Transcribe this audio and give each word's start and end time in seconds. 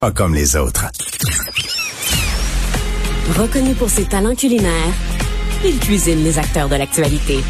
Pas 0.00 0.12
comme 0.12 0.32
les 0.32 0.54
autres. 0.54 0.86
Reconnu 3.36 3.74
pour 3.74 3.90
ses 3.90 4.04
talents 4.04 4.36
culinaires, 4.36 4.94
il 5.64 5.76
cuisine 5.80 6.22
les 6.22 6.38
acteurs 6.38 6.68
de 6.68 6.76
l'actualité. 6.76 7.40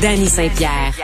Danny 0.00 0.28
Saint-Pierre. 0.28 0.94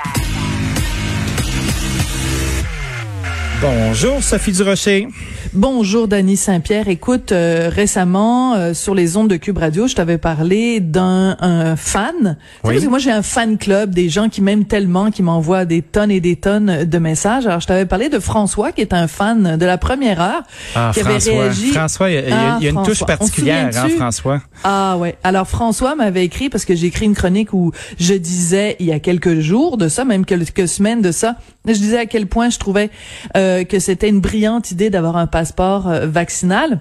Bonjour, 3.62 4.20
Sophie 4.24 4.50
Durocher. 4.50 5.06
Bonjour 5.52 6.08
Dany 6.08 6.36
Saint-Pierre. 6.36 6.88
Écoute, 6.88 7.30
euh, 7.30 7.70
récemment 7.72 8.54
euh, 8.54 8.74
sur 8.74 8.92
les 8.92 9.16
ondes 9.16 9.28
de 9.28 9.36
Cube 9.36 9.58
Radio, 9.58 9.86
je 9.86 9.94
t'avais 9.94 10.18
parlé 10.18 10.80
d'un 10.80 11.36
un 11.38 11.76
fan. 11.76 12.36
Oui. 12.64 12.72
parce 12.74 12.84
que 12.84 12.88
moi 12.88 12.98
j'ai 12.98 13.12
un 13.12 13.22
fan 13.22 13.58
club, 13.58 13.94
des 13.94 14.08
gens 14.08 14.28
qui 14.28 14.40
m'aiment 14.40 14.64
tellement, 14.64 15.12
qui 15.12 15.22
m'envoient 15.22 15.64
des 15.64 15.80
tonnes 15.80 16.10
et 16.10 16.20
des 16.20 16.34
tonnes 16.34 16.84
de 16.84 16.98
messages. 16.98 17.46
Alors 17.46 17.60
je 17.60 17.68
t'avais 17.68 17.86
parlé 17.86 18.08
de 18.08 18.18
François, 18.18 18.72
qui 18.72 18.80
est 18.80 18.92
un 18.92 19.06
fan 19.06 19.56
de 19.56 19.64
la 19.66 19.78
première 19.78 20.20
heure, 20.20 20.42
Ah, 20.74 20.90
qui 20.92 21.00
avait 21.00 21.10
François. 21.20 21.32
réagi. 21.42 21.66
François, 21.68 22.10
il 22.10 22.14
y 22.14 22.18
a, 22.18 22.20
y 22.20 22.32
Ah, 22.32 22.56
il 22.60 22.64
y 22.64 22.66
a 22.66 22.70
une 22.70 22.76
touche 22.82 22.96
François. 22.96 23.06
Particulière, 23.06 23.70
hein? 23.76 23.88
François? 23.96 24.42
Ah 24.64 24.96
ouais. 24.98 25.16
Alors 25.22 25.46
François 25.46 25.94
m'avait 25.94 26.24
écrit 26.24 26.48
parce 26.48 26.64
que 26.64 26.74
j'ai 26.74 26.88
écrit 26.88 27.04
une 27.04 27.14
chronique 27.14 27.52
où 27.52 27.70
je 28.00 28.14
disais 28.14 28.74
il 28.80 28.86
y 28.86 28.92
a 28.92 28.98
quelques 28.98 29.38
jours 29.38 29.76
de 29.76 29.86
ça, 29.88 30.04
même 30.04 30.24
quelques 30.24 30.66
semaines 30.66 31.02
de 31.02 31.12
ça, 31.12 31.36
je 31.66 31.72
disais 31.74 31.98
à 31.98 32.06
quel 32.06 32.26
point 32.26 32.50
je 32.50 32.58
trouvais 32.58 32.90
euh, 33.36 33.51
que 33.64 33.78
c'était 33.78 34.08
une 34.08 34.20
brillante 34.20 34.70
idée 34.70 34.90
d'avoir 34.90 35.16
un 35.16 35.26
passeport 35.26 35.88
euh, 35.88 36.06
vaccinal. 36.06 36.80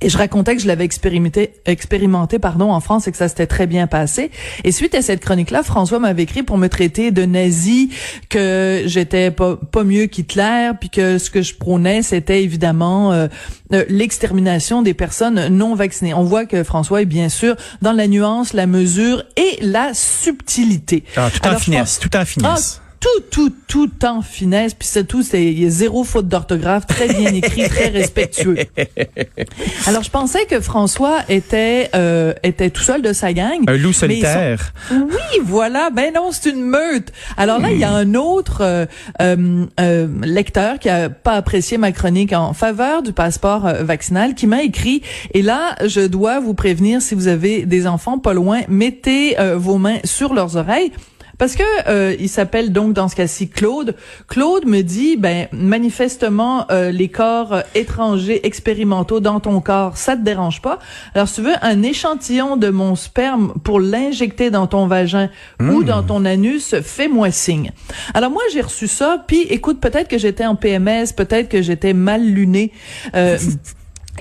Et 0.00 0.08
je 0.10 0.16
racontais 0.16 0.54
que 0.54 0.62
je 0.62 0.68
l'avais 0.68 0.84
expérimenté, 0.84 1.54
expérimenté 1.66 2.38
pardon, 2.38 2.70
en 2.70 2.78
France 2.78 3.08
et 3.08 3.10
que 3.10 3.16
ça 3.16 3.26
s'était 3.28 3.48
très 3.48 3.66
bien 3.66 3.88
passé. 3.88 4.30
Et 4.62 4.70
suite 4.70 4.94
à 4.94 5.02
cette 5.02 5.18
chronique-là, 5.20 5.64
François 5.64 5.98
m'avait 5.98 6.22
écrit 6.22 6.44
pour 6.44 6.56
me 6.56 6.68
traiter 6.68 7.10
de 7.10 7.24
nazi, 7.24 7.90
que 8.28 8.84
j'étais 8.86 9.32
pas, 9.32 9.56
pas 9.56 9.82
mieux 9.82 10.06
qu'Hitler, 10.06 10.70
puis 10.78 10.88
que 10.88 11.18
ce 11.18 11.30
que 11.30 11.42
je 11.42 11.52
prônais, 11.56 12.02
c'était 12.02 12.44
évidemment 12.44 13.10
euh, 13.12 13.26
euh, 13.72 13.84
l'extermination 13.88 14.82
des 14.82 14.94
personnes 14.94 15.48
non 15.48 15.74
vaccinées. 15.74 16.14
On 16.14 16.22
voit 16.22 16.46
que 16.46 16.62
François 16.62 17.02
est 17.02 17.04
bien 17.06 17.28
sûr 17.28 17.56
dans 17.82 17.92
la 17.92 18.06
nuance, 18.06 18.52
la 18.52 18.68
mesure 18.68 19.24
et 19.36 19.58
la 19.62 19.94
subtilité. 19.94 21.02
Ah, 21.16 21.28
tout 21.34 21.44
en 21.44 21.48
Alors, 21.48 21.60
finesse, 21.60 21.96
pense- 21.96 21.98
tout 21.98 22.16
en 22.16 22.24
finesse. 22.24 22.80
Ah, 22.84 22.87
tout, 23.00 23.20
tout, 23.30 23.52
tout 23.68 24.04
en 24.04 24.22
finesse, 24.22 24.74
puis 24.74 24.88
c'est 24.90 25.04
tout, 25.04 25.22
c'est 25.22 25.44
il 25.44 25.62
y 25.62 25.66
a 25.66 25.70
zéro 25.70 26.02
faute 26.04 26.26
d'orthographe, 26.28 26.86
très 26.86 27.06
bien 27.08 27.32
écrit, 27.32 27.68
très 27.68 27.88
respectueux. 27.88 28.56
Alors 29.86 30.02
je 30.02 30.10
pensais 30.10 30.44
que 30.46 30.60
François 30.60 31.18
était 31.28 31.90
euh, 31.94 32.32
était 32.42 32.70
tout 32.70 32.82
seul 32.82 33.02
de 33.02 33.12
sa 33.12 33.32
gang. 33.32 33.60
Un 33.68 33.76
loup 33.76 33.92
solitaire. 33.92 34.72
sont- 34.88 35.06
Oui, 35.10 35.40
voilà. 35.44 35.90
Ben 35.90 36.12
non, 36.14 36.30
c'est 36.32 36.50
une 36.50 36.62
meute. 36.64 37.12
Alors 37.36 37.58
là, 37.60 37.70
il 37.70 37.78
y 37.78 37.84
a 37.84 37.90
un 37.92 38.14
autre 38.14 38.58
euh, 38.62 38.86
euh, 39.22 39.64
euh, 39.80 40.08
lecteur 40.22 40.78
qui 40.78 40.88
a 40.88 41.08
pas 41.08 41.32
apprécié 41.34 41.78
ma 41.78 41.92
chronique 41.92 42.32
en 42.32 42.52
faveur 42.52 43.02
du 43.02 43.12
passeport 43.12 43.66
euh, 43.66 43.82
vaccinal, 43.84 44.34
qui 44.34 44.46
m'a 44.46 44.62
écrit. 44.62 45.02
Et 45.34 45.42
là, 45.42 45.76
je 45.86 46.00
dois 46.06 46.40
vous 46.40 46.54
prévenir 46.54 47.00
si 47.02 47.14
vous 47.14 47.28
avez 47.28 47.64
des 47.64 47.86
enfants 47.86 48.18
pas 48.18 48.34
loin, 48.34 48.60
mettez 48.68 49.38
euh, 49.38 49.56
vos 49.56 49.78
mains 49.78 49.98
sur 50.04 50.34
leurs 50.34 50.56
oreilles. 50.56 50.92
Parce 51.38 51.54
que 51.54 51.62
euh, 51.88 52.16
il 52.18 52.28
s'appelle 52.28 52.72
donc 52.72 52.92
dans 52.92 53.08
ce 53.08 53.16
cas-ci 53.16 53.48
Claude. 53.48 53.94
Claude 54.26 54.66
me 54.66 54.82
dit 54.82 55.16
ben 55.16 55.46
manifestement 55.52 56.66
euh, 56.70 56.90
les 56.90 57.08
corps 57.08 57.52
euh, 57.52 57.60
étrangers 57.74 58.46
expérimentaux 58.46 59.20
dans 59.20 59.40
ton 59.40 59.60
corps, 59.60 59.96
ça 59.96 60.16
te 60.16 60.22
dérange 60.22 60.60
pas. 60.60 60.78
Alors 61.14 61.28
si 61.28 61.36
tu 61.36 61.42
veux 61.42 61.54
un 61.62 61.82
échantillon 61.82 62.56
de 62.56 62.68
mon 62.68 62.96
sperme 62.96 63.54
pour 63.62 63.80
l'injecter 63.80 64.50
dans 64.50 64.66
ton 64.66 64.86
vagin 64.86 65.30
ou 65.60 65.84
dans 65.84 66.02
ton 66.02 66.24
anus, 66.24 66.74
fais-moi 66.82 67.30
signe. 67.30 67.72
Alors 68.14 68.30
moi 68.30 68.42
j'ai 68.52 68.60
reçu 68.60 68.88
ça, 68.88 69.24
puis 69.26 69.42
écoute 69.42 69.80
peut-être 69.80 70.08
que 70.08 70.18
j'étais 70.18 70.46
en 70.46 70.56
PMS, 70.56 71.12
peut-être 71.16 71.48
que 71.48 71.62
j'étais 71.62 71.92
mal 71.92 72.24
lunée. 72.24 72.72
Euh, 73.14 73.38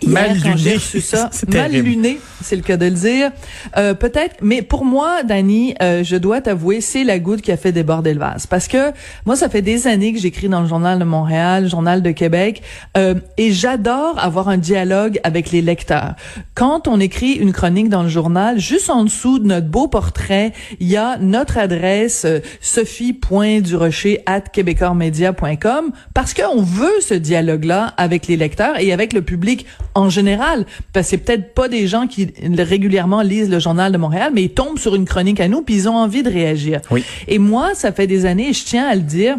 Hier, 0.01 0.11
Mal 0.13 0.37
quand 0.41 0.55
luné. 0.55 0.73
reçu 0.75 1.01
ça, 1.01 1.29
C'est 1.33 1.53
mal 1.53 1.71
terrible. 1.71 1.89
luné, 1.89 2.19
c'est 2.43 2.55
le 2.55 2.61
cas 2.61 2.77
de 2.77 2.85
le 2.85 2.91
dire. 2.91 3.31
Euh, 3.77 3.93
peut-être, 3.93 4.35
mais 4.41 4.61
pour 4.61 4.85
moi, 4.85 5.23
Dani, 5.23 5.75
euh, 5.81 6.03
je 6.03 6.15
dois 6.15 6.41
t'avouer, 6.41 6.81
c'est 6.81 7.03
la 7.03 7.19
goutte 7.19 7.41
qui 7.41 7.51
a 7.51 7.57
fait 7.57 7.71
déborder 7.71 8.13
le 8.13 8.19
vase. 8.19 8.45
Parce 8.45 8.67
que 8.67 8.91
moi, 9.25 9.35
ça 9.35 9.49
fait 9.49 9.61
des 9.61 9.87
années 9.87 10.13
que 10.13 10.19
j'écris 10.19 10.49
dans 10.49 10.61
le 10.61 10.67
journal 10.67 10.99
de 10.99 11.03
Montréal, 11.03 11.63
le 11.63 11.69
journal 11.69 12.01
de 12.01 12.11
Québec, 12.11 12.61
euh, 12.97 13.15
et 13.37 13.51
j'adore 13.51 14.17
avoir 14.19 14.49
un 14.49 14.57
dialogue 14.57 15.19
avec 15.23 15.51
les 15.51 15.61
lecteurs. 15.61 16.15
Quand 16.55 16.87
on 16.87 16.99
écrit 16.99 17.33
une 17.33 17.53
chronique 17.53 17.89
dans 17.89 18.03
le 18.03 18.09
journal, 18.09 18.59
juste 18.59 18.89
en 18.89 19.03
dessous 19.03 19.39
de 19.39 19.47
notre 19.47 19.67
beau 19.67 19.87
portrait, 19.87 20.53
il 20.79 20.87
y 20.87 20.97
a 20.97 21.17
notre 21.19 21.57
adresse 21.57 22.23
euh, 22.25 22.39
sophie.durocher 22.61 24.21
at 24.25 24.41
québécoismedia.com 24.41 25.91
parce 26.13 26.33
qu'on 26.33 26.61
veut 26.61 26.99
ce 27.01 27.13
dialogue-là 27.13 27.93
avec 27.97 28.27
les 28.27 28.37
lecteurs 28.37 28.79
et 28.79 28.93
avec 28.93 29.13
le 29.13 29.21
public 29.21 29.65
en 29.97 30.09
général. 30.09 30.65
Parce 30.93 31.07
que 31.07 31.09
c'est 31.11 31.17
peut-être 31.17 31.53
pas 31.53 31.67
des 31.67 31.87
gens 31.87 32.07
qui 32.07 32.31
régulièrement 32.57 33.21
lisent 33.21 33.49
le 33.49 33.59
journal 33.59 33.91
de 33.91 33.97
Montréal, 33.97 34.31
mais 34.33 34.43
ils 34.43 34.53
tombent 34.53 34.79
sur 34.79 34.95
une 34.95 35.05
chronique 35.05 35.39
à 35.39 35.47
nous 35.47 35.61
puis 35.61 35.75
ils 35.75 35.89
ont 35.89 35.95
envie 35.95 36.23
de 36.23 36.29
réagir. 36.29 36.81
Oui. 36.91 37.03
Et 37.27 37.39
moi, 37.39 37.73
ça 37.73 37.91
fait 37.91 38.07
des 38.07 38.25
années, 38.25 38.49
et 38.49 38.53
je 38.53 38.63
tiens 38.63 38.87
à 38.87 38.95
le 38.95 39.01
dire, 39.01 39.37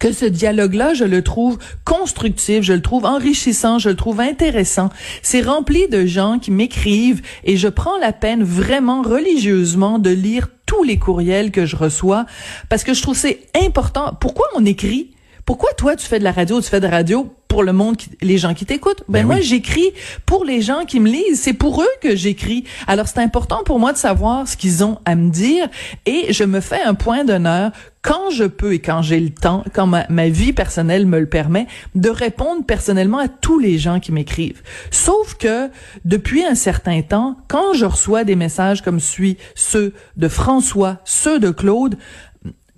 que 0.00 0.12
ce 0.12 0.24
dialogue-là, 0.24 0.94
je 0.94 1.04
le 1.04 1.22
trouve 1.22 1.58
constructif, 1.84 2.62
je 2.62 2.72
le 2.72 2.82
trouve 2.82 3.04
enrichissant, 3.04 3.78
je 3.78 3.90
le 3.90 3.94
trouve 3.94 4.20
intéressant. 4.20 4.90
C'est 5.22 5.42
rempli 5.42 5.88
de 5.88 6.06
gens 6.06 6.40
qui 6.40 6.50
m'écrivent 6.50 7.22
et 7.44 7.56
je 7.56 7.68
prends 7.68 7.96
la 7.98 8.12
peine 8.12 8.42
vraiment 8.42 9.02
religieusement 9.02 10.00
de 10.00 10.10
lire 10.10 10.48
tous 10.66 10.82
les 10.82 10.98
courriels 10.98 11.52
que 11.52 11.66
je 11.66 11.76
reçois 11.76 12.26
parce 12.68 12.82
que 12.82 12.94
je 12.94 13.02
trouve 13.02 13.16
c'est 13.16 13.42
important. 13.54 14.16
Pourquoi 14.20 14.46
on 14.56 14.64
écrit? 14.64 15.12
Pourquoi 15.46 15.70
toi 15.74 15.94
tu 15.96 16.06
fais 16.06 16.18
de 16.18 16.24
la 16.24 16.32
radio, 16.32 16.60
tu 16.60 16.68
fais 16.68 16.80
de 16.80 16.86
la 16.86 16.90
radio 16.90 17.32
pour 17.48 17.62
le 17.62 17.72
monde, 17.72 17.96
qui- 17.96 18.10
les 18.20 18.36
gens 18.36 18.52
qui 18.52 18.66
t'écoutent? 18.66 19.04
Ben, 19.08 19.20
Ben 19.20 19.26
moi 19.26 19.36
oui. 19.36 19.42
j'écris 19.42 19.92
pour 20.26 20.44
les 20.44 20.60
gens 20.60 20.84
qui 20.84 20.98
me 20.98 21.08
lisent. 21.08 21.40
C'est 21.40 21.52
pour 21.52 21.80
eux 21.80 21.88
que 22.02 22.16
j'écris. 22.16 22.64
Alors 22.88 23.06
c'est 23.06 23.20
important 23.20 23.62
pour 23.64 23.78
moi 23.78 23.92
de 23.92 23.96
savoir 23.98 24.48
ce 24.48 24.56
qu'ils 24.56 24.82
ont 24.82 24.98
à 25.04 25.14
me 25.14 25.30
dire 25.30 25.68
et 26.04 26.32
je 26.32 26.42
me 26.42 26.60
fais 26.60 26.82
un 26.82 26.94
point 26.94 27.24
d'honneur 27.24 27.70
quand 28.02 28.30
je 28.30 28.42
peux 28.44 28.72
et 28.74 28.80
quand 28.80 29.02
j'ai 29.02 29.20
le 29.20 29.30
temps, 29.30 29.62
quand 29.72 29.86
ma, 29.86 30.04
ma 30.08 30.28
vie 30.28 30.52
personnelle 30.52 31.06
me 31.06 31.20
le 31.20 31.26
permet, 31.28 31.68
de 31.94 32.10
répondre 32.10 32.64
personnellement 32.64 33.18
à 33.18 33.28
tous 33.28 33.60
les 33.60 33.78
gens 33.78 34.00
qui 34.00 34.10
m'écrivent. 34.10 34.62
Sauf 34.90 35.34
que 35.34 35.70
depuis 36.04 36.44
un 36.44 36.54
certain 36.56 37.02
temps, 37.02 37.36
quand 37.48 37.72
je 37.74 37.84
reçois 37.84 38.24
des 38.24 38.36
messages 38.36 38.82
comme 38.82 38.98
celui, 38.98 39.38
ceux 39.54 39.92
de 40.16 40.26
François, 40.28 40.98
ceux 41.04 41.38
de 41.38 41.50
Claude, 41.50 41.96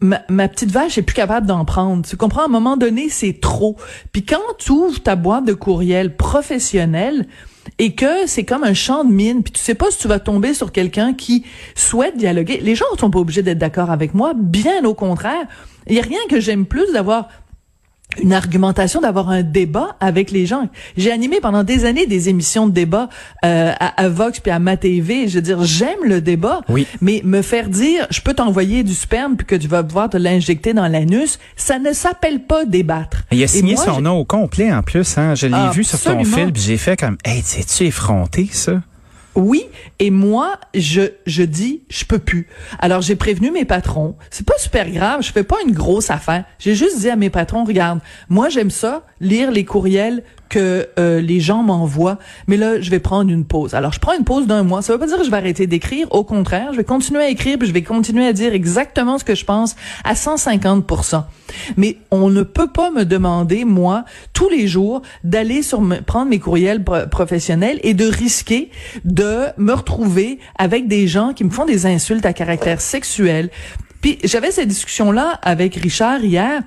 ma, 0.00 0.22
ma 0.28 0.48
petite 0.48 0.70
vache 0.70 0.98
est 0.98 1.02
plus 1.02 1.14
capable 1.14 1.46
d'en 1.46 1.64
prendre. 1.64 2.06
Tu 2.06 2.16
comprends? 2.16 2.42
À 2.42 2.46
un 2.46 2.48
moment 2.48 2.76
donné, 2.76 3.08
c'est 3.08 3.40
trop. 3.40 3.76
Puis 4.12 4.24
quand 4.24 4.38
tu 4.58 4.72
ouvres 4.72 5.00
ta 5.00 5.16
boîte 5.16 5.44
de 5.44 5.54
courriel 5.54 6.16
professionnelle 6.16 7.26
et 7.78 7.94
que 7.94 8.26
c'est 8.26 8.44
comme 8.44 8.64
un 8.64 8.74
champ 8.74 9.04
de 9.04 9.12
mine, 9.12 9.42
puis 9.42 9.52
tu 9.52 9.60
sais 9.60 9.74
pas 9.74 9.90
si 9.90 9.98
tu 9.98 10.08
vas 10.08 10.18
tomber 10.18 10.54
sur 10.54 10.72
quelqu'un 10.72 11.14
qui 11.14 11.44
souhaite 11.74 12.16
dialoguer. 12.16 12.60
Les 12.62 12.74
gens 12.74 12.86
sont 12.98 13.10
pas 13.10 13.18
obligés 13.18 13.42
d'être 13.42 13.58
d'accord 13.58 13.90
avec 13.90 14.14
moi, 14.14 14.32
bien 14.34 14.84
au 14.84 14.94
contraire. 14.94 15.46
Il 15.86 15.94
y 15.94 16.00
a 16.00 16.02
rien 16.02 16.20
que 16.28 16.40
j'aime 16.40 16.66
plus 16.66 16.92
d'avoir 16.92 17.28
une 18.22 18.32
argumentation, 18.32 19.00
d'avoir 19.00 19.30
un 19.30 19.42
débat 19.42 19.96
avec 20.00 20.30
les 20.30 20.46
gens. 20.46 20.68
J'ai 20.96 21.12
animé 21.12 21.40
pendant 21.40 21.64
des 21.64 21.84
années 21.84 22.06
des 22.06 22.28
émissions 22.28 22.66
de 22.66 22.72
débat 22.72 23.08
euh, 23.44 23.72
à, 23.78 24.02
à, 24.02 24.08
Vox 24.08 24.40
puis 24.40 24.50
à 24.50 24.58
ma 24.58 24.76
TV. 24.76 25.28
Je 25.28 25.36
veux 25.36 25.42
dire, 25.42 25.62
j'aime 25.64 26.04
le 26.04 26.20
débat, 26.20 26.60
oui. 26.68 26.86
mais 27.00 27.20
me 27.24 27.42
faire 27.42 27.68
dire, 27.68 28.06
je 28.10 28.20
peux 28.20 28.34
t'envoyer 28.34 28.82
du 28.82 28.94
sperme 28.94 29.36
puis 29.36 29.46
que 29.46 29.54
tu 29.56 29.68
vas 29.68 29.82
pouvoir 29.82 30.10
te 30.10 30.16
l'injecter 30.16 30.74
dans 30.74 30.88
l'anus, 30.88 31.38
ça 31.56 31.78
ne 31.78 31.92
s'appelle 31.92 32.40
pas 32.40 32.64
débattre. 32.64 33.24
Il 33.30 33.42
a 33.42 33.46
signé 33.46 33.74
moi, 33.74 33.84
son 33.84 34.00
nom 34.00 34.18
au 34.18 34.24
complet 34.24 34.72
en 34.72 34.82
plus. 34.82 35.16
Hein? 35.18 35.34
Je 35.34 35.46
l'ai 35.46 35.54
Ah, 35.54 35.70
vu 35.72 35.84
sur 35.84 36.00
ton 36.00 36.18
absolument. 36.20 36.36
fil, 36.36 36.52
puis 36.52 36.62
j'ai 36.62 36.76
fait 36.76 36.96
comme, 36.96 37.16
hey, 37.24 37.42
tu 37.42 37.84
effronté 37.84 38.48
ça? 38.52 38.80
Oui, 39.38 39.66
et 40.00 40.10
moi, 40.10 40.58
je, 40.74 41.12
je 41.24 41.44
dis, 41.44 41.84
je 41.88 42.04
peux 42.04 42.18
plus. 42.18 42.48
Alors, 42.80 43.02
j'ai 43.02 43.14
prévenu 43.14 43.52
mes 43.52 43.64
patrons. 43.64 44.16
C'est 44.30 44.44
pas 44.44 44.58
super 44.58 44.90
grave, 44.90 45.22
je 45.22 45.30
fais 45.30 45.44
pas 45.44 45.58
une 45.64 45.72
grosse 45.72 46.10
affaire. 46.10 46.44
J'ai 46.58 46.74
juste 46.74 46.98
dit 46.98 47.08
à 47.08 47.14
mes 47.14 47.30
patrons, 47.30 47.62
regarde, 47.62 48.00
moi, 48.28 48.48
j'aime 48.48 48.70
ça, 48.70 49.04
lire 49.20 49.52
les 49.52 49.64
courriels 49.64 50.24
que 50.48 50.88
euh, 50.98 51.20
les 51.20 51.40
gens 51.40 51.62
m'envoient, 51.62 52.18
mais 52.46 52.56
là, 52.56 52.80
je 52.80 52.90
vais 52.90 52.98
prendre 52.98 53.30
une 53.30 53.44
pause. 53.44 53.74
Alors, 53.74 53.92
je 53.92 54.00
prends 54.00 54.16
une 54.16 54.24
pause 54.24 54.46
d'un 54.46 54.62
mois. 54.62 54.82
Ça 54.82 54.92
veut 54.92 54.98
pas 54.98 55.06
dire 55.06 55.18
que 55.18 55.24
je 55.24 55.30
vais 55.30 55.36
arrêter 55.36 55.66
d'écrire. 55.66 56.06
Au 56.12 56.24
contraire, 56.24 56.72
je 56.72 56.78
vais 56.78 56.84
continuer 56.84 57.22
à 57.22 57.28
écrire, 57.28 57.58
je 57.60 57.72
vais 57.72 57.82
continuer 57.82 58.26
à 58.26 58.32
dire 58.32 58.52
exactement 58.52 59.18
ce 59.18 59.24
que 59.24 59.34
je 59.34 59.44
pense 59.44 59.76
à 60.04 60.14
150 60.14 60.84
Mais 61.76 61.96
on 62.10 62.30
ne 62.30 62.42
peut 62.42 62.68
pas 62.68 62.90
me 62.90 63.04
demander, 63.04 63.64
moi, 63.64 64.04
tous 64.32 64.48
les 64.48 64.66
jours, 64.66 65.02
d'aller 65.24 65.62
sur 65.62 65.82
prendre 66.06 66.30
mes 66.30 66.38
courriels 66.38 66.84
pro 66.84 66.98
professionnels 67.10 67.80
et 67.82 67.94
de 67.94 68.06
risquer 68.06 68.70
de 69.04 69.46
me 69.56 69.72
retrouver 69.72 70.38
avec 70.58 70.88
des 70.88 71.08
gens 71.08 71.32
qui 71.32 71.44
me 71.44 71.50
font 71.50 71.64
des 71.64 71.86
insultes 71.86 72.26
à 72.26 72.32
caractère 72.32 72.80
sexuel. 72.80 73.50
Puis 74.00 74.18
j'avais 74.24 74.50
cette 74.50 74.68
discussion-là 74.68 75.38
avec 75.42 75.74
Richard 75.74 76.24
hier. 76.24 76.62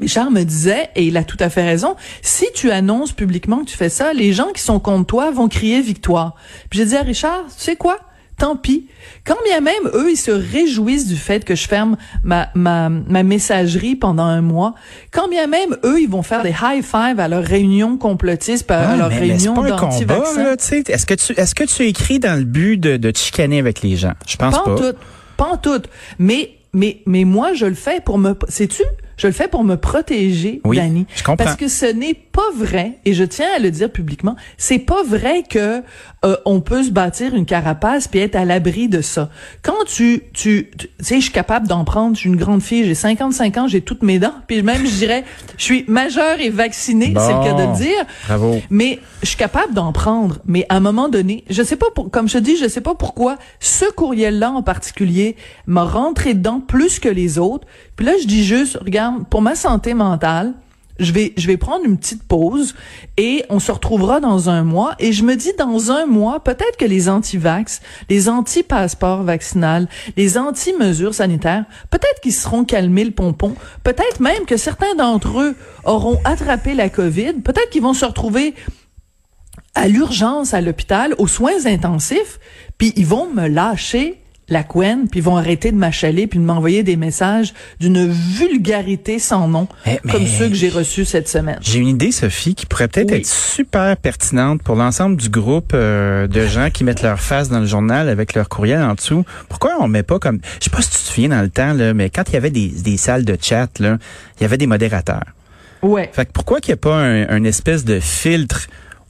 Richard 0.00 0.30
me 0.30 0.42
disait, 0.42 0.90
et 0.96 1.04
il 1.06 1.16
a 1.16 1.24
tout 1.24 1.36
à 1.40 1.48
fait 1.48 1.64
raison, 1.64 1.96
si 2.22 2.46
tu 2.54 2.70
annonces 2.70 3.12
publiquement 3.12 3.60
que 3.60 3.70
tu 3.70 3.76
fais 3.76 3.88
ça, 3.88 4.12
les 4.12 4.32
gens 4.32 4.48
qui 4.54 4.62
sont 4.62 4.80
contre 4.80 5.06
toi 5.06 5.30
vont 5.30 5.48
crier 5.48 5.80
victoire. 5.80 6.34
Puis 6.70 6.78
j'ai 6.80 6.86
dit 6.86 6.96
à 6.96 7.02
Richard, 7.02 7.44
tu 7.46 7.64
sais 7.64 7.76
quoi? 7.76 7.98
Tant 8.36 8.54
pis. 8.54 8.86
Quand 9.24 9.38
bien 9.44 9.60
même, 9.60 9.90
eux, 9.94 10.10
ils 10.12 10.16
se 10.16 10.30
réjouissent 10.30 11.08
du 11.08 11.16
fait 11.16 11.44
que 11.44 11.56
je 11.56 11.66
ferme 11.66 11.96
ma, 12.22 12.50
ma, 12.54 12.88
ma 12.88 13.24
messagerie 13.24 13.96
pendant 13.96 14.22
un 14.22 14.42
mois, 14.42 14.74
quand 15.10 15.26
bien 15.26 15.48
même, 15.48 15.76
eux, 15.84 16.00
ils 16.00 16.08
vont 16.08 16.22
faire 16.22 16.44
des 16.44 16.50
high 16.62 16.84
five 16.84 17.18
à 17.18 17.26
leur 17.26 17.42
réunion 17.42 17.96
complotiste, 17.96 18.70
à 18.70 18.94
leur 18.94 19.08
réunion 19.08 19.54
mais 19.60 19.68
c'est 19.70 19.70
pas 19.70 19.74
un 19.74 19.78
combat, 19.78 19.90
d'anti-vaccins. 19.90 20.44
là, 20.44 20.56
tu 20.56 20.64
sais. 20.64 20.84
Est-ce 20.86 21.04
que 21.06 21.14
tu, 21.14 21.32
est-ce 21.32 21.54
que 21.56 21.64
tu 21.64 21.82
écris 21.86 22.20
dans 22.20 22.38
le 22.38 22.44
but 22.44 22.76
de, 22.76 22.96
de 22.96 23.10
te 23.10 23.18
chicaner 23.18 23.58
avec 23.58 23.82
les 23.82 23.96
gens? 23.96 24.12
Je 24.28 24.36
pense 24.36 24.54
Pas 24.54 24.62
pas. 24.62 24.70
en 24.70 24.76
tout. 24.76 24.98
Pas 25.36 25.46
en 25.46 25.56
tout. 25.56 25.82
Mais, 26.20 26.50
mais, 26.72 26.98
mais 27.06 27.24
moi, 27.24 27.54
je 27.54 27.66
le 27.66 27.74
fais 27.74 28.00
pour 28.00 28.18
me, 28.18 28.36
sais-tu? 28.48 28.84
Je 29.18 29.26
le 29.26 29.32
fais 29.34 29.48
pour 29.48 29.64
me 29.64 29.76
protéger, 29.76 30.60
Oui, 30.64 30.76
Dani. 30.78 31.06
je 31.14 31.22
comprends. 31.22 31.44
Parce 31.44 31.56
que 31.56 31.68
ce 31.68 31.84
n'est 31.86 32.14
pas 32.14 32.50
vrai, 32.56 32.98
et 33.04 33.12
je 33.12 33.24
tiens 33.24 33.48
à 33.54 33.58
le 33.58 33.70
dire 33.70 33.90
publiquement, 33.90 34.36
c'est 34.56 34.78
pas 34.78 35.02
vrai 35.02 35.42
que 35.48 35.82
euh, 36.24 36.36
on 36.46 36.60
peut 36.60 36.82
se 36.84 36.90
bâtir 36.90 37.34
une 37.34 37.44
carapace 37.44 38.08
puis 38.08 38.20
être 38.20 38.36
à 38.36 38.44
l'abri 38.44 38.88
de 38.88 39.00
ça. 39.02 39.28
Quand 39.62 39.84
tu, 39.86 40.22
tu, 40.32 40.70
tu 40.78 40.88
sais, 41.00 41.16
je 41.16 41.22
suis 41.22 41.32
capable 41.32 41.66
d'en 41.68 41.84
prendre. 41.84 42.14
Je 42.14 42.20
suis 42.20 42.28
une 42.28 42.36
grande 42.36 42.62
fille, 42.62 42.84
j'ai 42.84 42.94
55 42.94 43.56
ans, 43.58 43.68
j'ai 43.68 43.80
toutes 43.80 44.02
mes 44.02 44.18
dents, 44.18 44.34
puis 44.46 44.62
même, 44.62 44.86
je 44.86 44.94
dirais, 44.94 45.24
je 45.56 45.62
suis 45.64 45.84
majeure 45.88 46.40
et 46.40 46.50
vaccinée, 46.50 47.12
c'est 47.18 47.32
le 47.34 47.44
cas 47.44 47.66
de 47.66 47.76
dire. 47.76 48.04
Bravo. 48.26 48.60
Mais 48.70 49.00
je 49.22 49.28
suis 49.28 49.36
capable 49.36 49.74
d'en 49.74 49.92
prendre. 49.92 50.38
Mais 50.46 50.64
à 50.68 50.76
un 50.76 50.80
moment 50.80 51.08
donné, 51.08 51.44
je 51.50 51.62
sais 51.62 51.76
pas, 51.76 51.86
pour, 51.94 52.10
comme 52.10 52.28
je 52.28 52.34
te 52.34 52.42
dis, 52.42 52.56
je 52.56 52.68
sais 52.68 52.80
pas 52.80 52.94
pourquoi 52.94 53.36
ce 53.58 53.84
courriel-là 53.92 54.50
en 54.52 54.62
particulier 54.62 55.34
m'a 55.66 55.82
rentré 55.84 56.34
dedans 56.34 56.60
plus 56.60 57.00
que 57.00 57.08
les 57.08 57.38
autres. 57.38 57.66
Puis 57.96 58.06
là, 58.06 58.12
je 58.20 58.26
dis 58.26 58.44
juste, 58.44 58.78
pour 59.30 59.42
ma 59.42 59.54
santé 59.54 59.94
mentale, 59.94 60.54
je 60.98 61.12
vais, 61.12 61.32
je 61.36 61.46
vais 61.46 61.56
prendre 61.56 61.84
une 61.84 61.96
petite 61.96 62.24
pause 62.24 62.74
et 63.16 63.44
on 63.50 63.60
se 63.60 63.70
retrouvera 63.70 64.20
dans 64.20 64.50
un 64.50 64.64
mois. 64.64 64.94
Et 64.98 65.12
je 65.12 65.22
me 65.22 65.36
dis, 65.36 65.52
dans 65.56 65.90
un 65.92 66.06
mois, 66.06 66.42
peut-être 66.42 66.76
que 66.76 66.84
les 66.84 67.08
anti-vax, 67.08 67.80
les 68.10 68.28
anti-passeports 68.28 69.22
vaccinal, 69.22 69.88
les 70.16 70.38
anti-mesures 70.38 71.14
sanitaires, 71.14 71.64
peut-être 71.90 72.20
qu'ils 72.20 72.32
seront 72.32 72.64
calmés 72.64 73.04
le 73.04 73.12
pompon. 73.12 73.54
Peut-être 73.84 74.20
même 74.20 74.44
que 74.44 74.56
certains 74.56 74.94
d'entre 74.96 75.40
eux 75.40 75.56
auront 75.84 76.18
attrapé 76.24 76.74
la 76.74 76.88
COVID. 76.88 77.34
Peut-être 77.44 77.70
qu'ils 77.70 77.82
vont 77.82 77.94
se 77.94 78.04
retrouver 78.04 78.54
à 79.74 79.86
l'urgence 79.86 80.54
à 80.54 80.60
l'hôpital, 80.60 81.14
aux 81.18 81.28
soins 81.28 81.66
intensifs, 81.66 82.40
puis 82.78 82.92
ils 82.96 83.06
vont 83.06 83.28
me 83.32 83.46
lâcher 83.46 84.20
la 84.48 84.62
couenne, 84.62 85.08
puis 85.10 85.20
ils 85.20 85.22
vont 85.22 85.36
arrêter 85.36 85.72
de 85.72 85.76
m'achaler, 85.76 86.26
puis 86.26 86.38
de 86.38 86.44
m'envoyer 86.44 86.82
des 86.82 86.96
messages 86.96 87.52
d'une 87.80 88.06
vulgarité 88.10 89.18
sans 89.18 89.46
nom, 89.48 89.68
Eh, 89.86 89.98
mais- 90.04 90.12
comme 90.12 90.26
ceux 90.26 90.48
que 90.48 90.54
j'ai 90.54 90.68
reçus 90.70 91.04
cette 91.04 91.28
semaine. 91.28 91.58
J'ai 91.60 91.78
une 91.80 91.88
idée, 91.88 92.12
Sophie, 92.12 92.54
qui 92.54 92.64
pourrait 92.66 92.88
peut-être 92.88 93.10
Oui. 93.10 93.18
être 93.18 93.26
super 93.26 93.96
pertinente 93.96 94.62
pour 94.62 94.76
l'ensemble 94.76 95.16
du 95.16 95.28
groupe 95.28 95.72
euh, 95.74 96.26
de 96.26 96.46
gens 96.46 96.70
qui 96.70 96.84
mettent 96.84 97.02
leur 97.02 97.20
face 97.20 97.48
dans 97.48 97.60
le 97.60 97.66
journal 97.66 98.08
avec 98.08 98.34
leur 98.34 98.48
courriel 98.48 98.82
en 98.82 98.94
dessous. 98.94 99.24
Pourquoi 99.48 99.72
on 99.80 99.88
met 99.88 100.02
pas 100.02 100.18
comme, 100.18 100.40
je 100.60 100.64
sais 100.64 100.70
pas 100.70 100.80
si 100.82 100.90
tu 100.90 100.96
te 100.96 101.02
souviens 101.02 101.28
dans 101.28 101.42
le 101.42 101.50
temps, 101.50 101.72
là, 101.74 101.92
mais 101.94 102.08
quand 102.10 102.22
il 102.28 102.32
y 102.34 102.36
avait 102.36 102.50
des, 102.50 102.68
des 102.68 102.96
salles 102.96 103.24
de 103.24 103.36
chat, 103.40 103.68
là, 103.80 103.98
il 104.38 104.42
y 104.42 104.44
avait 104.46 104.58
des 104.58 104.66
modérateurs. 104.66 105.24
Ouais. 105.82 106.10
Fait 106.12 106.26
que 106.26 106.32
pourquoi 106.32 106.60
qu'il 106.60 106.72
n'y 106.72 106.78
a 106.78 106.82
pas 106.82 106.96
un, 106.96 107.28
un 107.28 107.44
espèce 107.44 107.84
de 107.84 108.00
filtre 108.00 108.66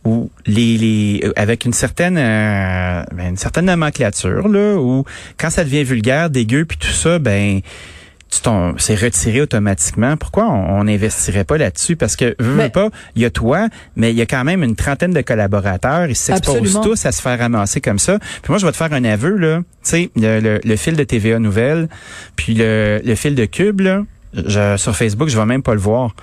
où 0.08 0.30
les, 0.46 0.78
les 0.78 1.20
euh, 1.24 1.32
avec 1.36 1.64
une 1.64 1.72
certaine 1.72 2.16
euh, 2.18 3.02
ben, 3.12 3.30
une 3.30 3.36
certaine 3.36 3.66
nomenclature 3.66 4.48
là 4.48 4.76
où 4.76 5.04
quand 5.36 5.50
ça 5.50 5.64
devient 5.64 5.84
vulgaire, 5.84 6.30
dégueu 6.30 6.64
puis 6.64 6.78
tout 6.78 6.88
ça, 6.88 7.18
ben 7.18 7.60
c'est 8.76 8.94
retiré 8.94 9.40
automatiquement. 9.40 10.16
Pourquoi 10.16 10.48
on 10.48 10.84
n'investirait 10.84 11.44
pas 11.44 11.56
là-dessus? 11.56 11.96
Parce 11.96 12.14
que, 12.14 12.36
veux, 12.38 12.62
veux 12.62 12.68
pas, 12.68 12.90
il 13.16 13.22
y 13.22 13.24
a 13.24 13.30
toi, 13.30 13.68
mais 13.96 14.10
il 14.10 14.16
y 14.18 14.22
a 14.22 14.26
quand 14.26 14.44
même 14.44 14.62
une 14.62 14.76
trentaine 14.76 15.12
de 15.12 15.20
collaborateurs. 15.22 16.06
Ils 16.08 16.16
s'exposent 16.16 16.80
tous 16.82 17.06
à 17.06 17.12
se 17.12 17.22
faire 17.22 17.38
ramasser 17.38 17.80
comme 17.80 17.98
ça. 17.98 18.18
Puis 18.18 18.50
moi, 18.50 18.58
je 18.58 18.66
vais 18.66 18.72
te 18.72 18.76
faire 18.76 18.92
un 18.92 19.04
aveu, 19.04 19.36
là. 19.36 19.58
Tu 19.58 19.64
sais, 19.82 20.10
le, 20.14 20.40
le, 20.40 20.60
le 20.62 20.76
fil 20.76 20.94
de 20.94 21.04
TVA 21.04 21.38
Nouvelles, 21.38 21.88
puis 22.36 22.54
le, 22.54 23.00
le 23.02 23.14
fil 23.14 23.34
de 23.34 23.46
Cube, 23.46 23.80
là, 23.80 24.02
je, 24.34 24.76
sur 24.76 24.94
Facebook, 24.94 25.28
je 25.28 25.38
vais 25.38 25.46
même 25.46 25.62
pas 25.62 25.74
le 25.74 25.80
voir. 25.80 26.14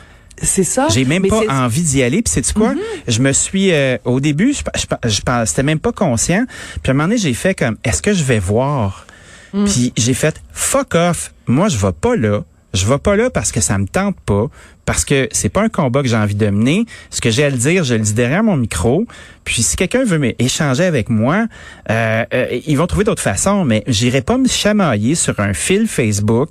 C'est 0.41 0.63
ça. 0.63 0.87
J'ai 0.89 1.05
même 1.05 1.21
Mais 1.23 1.29
pas 1.29 1.41
Mm-hmm. 1.41 1.63
envie 1.65 1.81
d'y 1.81 2.03
aller. 2.03 2.21
Puis 2.21 2.33
c'est 2.33 2.53
quoi? 2.53 2.73
Je 3.07 3.19
me 3.21 3.31
suis 3.31 3.71
euh, 3.71 3.97
au 4.05 4.19
début, 4.19 4.53
je, 4.53 4.61
je, 4.79 5.09
je, 5.09 5.21
pense- 5.21 5.49
c'était 5.49 5.63
même 5.63 5.79
pas 5.79 5.91
conscient. 5.91 6.45
Puis 6.83 6.89
à 6.89 6.91
un 6.91 6.93
moment 6.93 7.07
donné, 7.07 7.17
j'ai 7.17 7.33
fait 7.33 7.53
comme 7.55 7.77
est-ce 7.83 8.01
que 8.01 8.13
je 8.13 8.23
vais 8.23 8.39
voir? 8.39 9.05
Mm. 9.53 9.65
Puis 9.65 9.93
j'ai 9.95 10.13
fait 10.13 10.41
fuck 10.51 10.95
off. 10.95 11.33
Moi, 11.47 11.69
je 11.69 11.77
vais 11.77 11.93
pas 11.93 12.15
là. 12.15 12.41
Je 12.73 12.85
vais 12.85 12.97
pas 12.97 13.15
là 13.15 13.29
parce 13.29 13.53
que 13.53 13.61
ça 13.61 13.77
me 13.77 13.87
tente 13.87 14.17
pas, 14.25 14.47
parce 14.83 15.05
que 15.05 15.29
c'est 15.31 15.47
pas 15.47 15.61
un 15.63 15.69
combat 15.69 16.01
que 16.01 16.09
j'ai 16.09 16.17
envie 16.17 16.35
de 16.35 16.49
mener. 16.49 16.85
Ce 17.09 17.21
que 17.21 17.29
j'ai 17.29 17.45
à 17.45 17.49
le 17.49 17.55
dire, 17.55 17.85
je 17.85 17.93
le 17.93 18.01
dis 18.01 18.13
derrière 18.13 18.43
mon 18.43 18.57
micro. 18.57 19.05
Puis 19.45 19.63
si 19.63 19.77
quelqu'un 19.77 20.03
veut 20.03 20.17
m'échanger 20.19 20.83
avec 20.83 21.09
moi, 21.09 21.45
euh, 21.89 22.25
euh, 22.33 22.59
ils 22.67 22.77
vont 22.77 22.85
trouver 22.85 23.05
d'autres 23.05 23.21
façons, 23.21 23.63
mais 23.63 23.85
j'irai 23.87 24.21
pas 24.21 24.37
me 24.37 24.49
chamailler 24.49 25.15
sur 25.15 25.39
un 25.39 25.53
fil 25.53 25.87
Facebook 25.87 26.49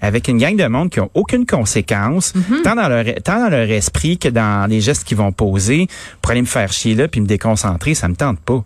avec 0.00 0.28
une 0.28 0.38
gang 0.38 0.56
de 0.56 0.66
monde 0.66 0.90
qui 0.90 1.00
ont 1.00 1.10
aucune 1.14 1.46
conséquence, 1.46 2.32
tant 2.62 2.74
dans 2.74 2.88
leur 2.88 3.04
tant 3.22 3.38
dans 3.38 3.48
leur 3.48 3.70
esprit 3.70 4.18
que 4.18 4.28
dans 4.28 4.68
les 4.68 4.80
gestes 4.80 5.04
qu'ils 5.04 5.16
vont 5.16 5.32
poser 5.32 5.86
pour 6.20 6.32
aller 6.32 6.42
me 6.42 6.46
faire 6.46 6.72
chier 6.72 6.94
là 6.94 7.08
puis 7.08 7.20
me 7.20 7.26
déconcentrer, 7.26 7.94
ça 7.94 8.08
me 8.08 8.14
tente 8.14 8.38
pas. 8.40 8.62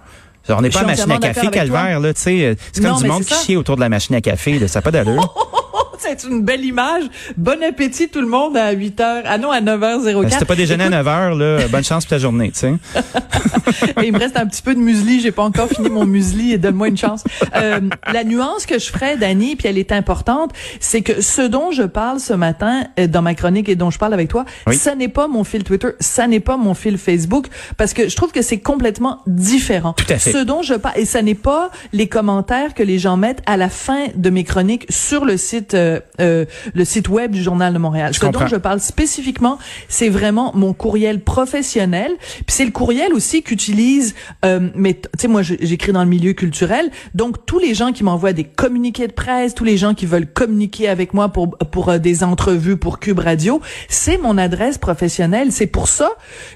On 0.50 0.62
n'est 0.62 0.70
pas 0.70 0.80
à 0.80 0.86
machine 0.86 1.12
à 1.12 1.18
café 1.18 1.42
toi. 1.42 1.50
calvaire 1.50 2.00
là, 2.00 2.14
tu 2.14 2.20
sais, 2.22 2.56
c'est 2.72 2.82
comme 2.82 2.98
du 2.98 3.06
monde 3.06 3.24
qui 3.24 3.34
chie 3.34 3.56
autour 3.56 3.76
de 3.76 3.80
la 3.80 3.88
machine 3.88 4.14
à 4.14 4.20
café, 4.20 4.58
là, 4.58 4.66
ça 4.66 4.78
n'a 4.78 4.82
pas 4.82 4.90
d'allure. 4.90 5.34
C'est 5.98 6.24
une 6.24 6.42
belle 6.42 6.64
image. 6.64 7.04
Bon 7.36 7.62
appétit 7.62 8.08
tout 8.08 8.20
le 8.20 8.26
monde 8.26 8.56
à 8.56 8.70
8 8.72 9.00
h. 9.00 9.22
Ah 9.24 9.38
non, 9.38 9.50
à 9.50 9.60
9h04. 9.60 10.22
Ben, 10.22 10.30
si 10.30 10.38
t'as 10.38 10.44
pas 10.44 10.54
déjeuné 10.54 10.84
à 10.84 10.90
9 10.90 11.08
heures, 11.08 11.34
là, 11.34 11.68
bonne 11.68 11.84
chance 11.84 12.04
pour 12.04 12.10
ta 12.10 12.18
journée, 12.18 12.50
tu 12.52 12.60
sais. 12.60 12.74
Il 14.04 14.12
me 14.12 14.18
reste 14.18 14.36
un 14.36 14.46
petit 14.46 14.62
peu 14.62 14.74
de 14.74 14.80
muesli. 14.80 15.20
J'ai 15.20 15.32
pas 15.32 15.42
encore 15.42 15.68
fini 15.68 15.88
mon 15.90 16.06
muesli 16.06 16.52
et 16.52 16.58
donne-moi 16.58 16.88
une 16.88 16.96
chance. 16.96 17.24
Euh, 17.56 17.80
la 18.12 18.24
nuance 18.24 18.66
que 18.66 18.78
je 18.78 18.86
ferais, 18.90 19.16
Dani, 19.16 19.56
puis 19.56 19.68
elle 19.68 19.78
est 19.78 19.92
importante, 19.92 20.52
c'est 20.80 21.02
que 21.02 21.20
ce 21.20 21.42
dont 21.42 21.70
je 21.72 21.82
parle 21.82 22.20
ce 22.20 22.32
matin 22.32 22.84
euh, 22.98 23.06
dans 23.06 23.22
ma 23.22 23.34
chronique 23.34 23.68
et 23.68 23.76
dont 23.76 23.90
je 23.90 23.98
parle 23.98 24.14
avec 24.14 24.28
toi, 24.28 24.44
Oui. 24.66 24.76
ça 24.76 24.94
n'est 24.94 25.08
pas 25.08 25.26
mon 25.28 25.44
fil 25.44 25.64
Twitter, 25.64 25.88
ça 26.00 26.26
n'est 26.26 26.40
pas 26.40 26.56
mon 26.56 26.74
fil 26.74 26.96
Facebook, 26.98 27.46
parce 27.76 27.92
que 27.92 28.08
je 28.08 28.16
trouve 28.16 28.32
que 28.32 28.42
c'est 28.42 28.58
complètement 28.58 29.20
différent. 29.26 29.92
Tout 29.94 30.04
à 30.12 30.18
fait. 30.18 30.32
Ce 30.32 30.38
dont 30.38 30.62
je 30.62 30.74
parle, 30.74 30.98
et 30.98 31.04
ça 31.04 31.22
n'est 31.22 31.34
pas 31.34 31.70
les 31.92 32.08
commentaires 32.08 32.74
que 32.74 32.82
les 32.82 32.98
gens 32.98 33.16
mettent 33.16 33.42
à 33.46 33.56
la 33.56 33.68
fin 33.68 34.06
de 34.14 34.30
mes 34.30 34.44
chroniques 34.44 34.86
sur 34.88 35.24
le 35.24 35.36
site, 35.36 35.74
euh, 35.74 35.87
euh, 36.20 36.44
le 36.74 36.84
site 36.84 37.08
web 37.08 37.32
du 37.32 37.42
Journal 37.42 37.72
de 37.72 37.78
Montréal. 37.78 38.12
Je 38.12 38.20
Ce 38.20 38.26
dont 38.26 38.46
je 38.46 38.56
parle 38.56 38.80
spécifiquement, 38.80 39.58
c'est 39.88 40.08
vraiment 40.08 40.52
mon 40.54 40.72
courriel 40.72 41.20
professionnel. 41.20 42.12
Puis 42.20 42.44
c'est 42.48 42.64
le 42.64 42.70
courriel 42.70 43.12
aussi 43.12 43.42
qu'utilise, 43.42 44.14
euh, 44.44 44.70
mais 44.74 44.94
tu 44.94 45.08
sais 45.18 45.28
moi 45.28 45.42
j'écris 45.42 45.92
dans 45.92 46.02
le 46.02 46.08
milieu 46.08 46.32
culturel, 46.32 46.90
donc 47.14 47.46
tous 47.46 47.58
les 47.58 47.74
gens 47.74 47.92
qui 47.92 48.04
m'envoient 48.04 48.32
des 48.32 48.44
communiqués 48.44 49.06
de 49.06 49.12
presse, 49.12 49.54
tous 49.54 49.64
les 49.64 49.76
gens 49.76 49.94
qui 49.94 50.06
veulent 50.06 50.26
communiquer 50.26 50.88
avec 50.88 51.14
moi 51.14 51.28
pour 51.30 51.56
pour 51.58 51.88
euh, 51.88 51.98
des 51.98 52.24
entrevues 52.24 52.76
pour 52.76 52.98
Cube 52.98 53.18
Radio, 53.18 53.60
c'est 53.88 54.18
mon 54.18 54.38
adresse 54.38 54.78
professionnelle. 54.78 55.52
C'est 55.52 55.66
pour 55.66 55.88
ça 55.88 56.10